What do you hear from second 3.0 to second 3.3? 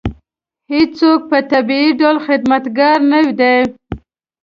نه